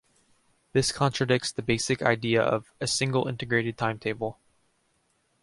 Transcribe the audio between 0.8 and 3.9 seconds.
contradicts the basic idea of "a single Integrated